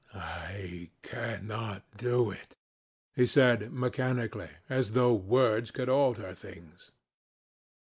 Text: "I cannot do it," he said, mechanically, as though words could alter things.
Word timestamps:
"I 0.15 0.89
cannot 1.03 1.83
do 1.95 2.31
it," 2.31 2.57
he 3.15 3.27
said, 3.27 3.71
mechanically, 3.71 4.49
as 4.67 4.93
though 4.93 5.13
words 5.13 5.69
could 5.69 5.89
alter 5.89 6.33
things. 6.33 6.91